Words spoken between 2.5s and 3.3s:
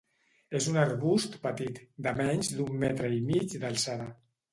d'un metre i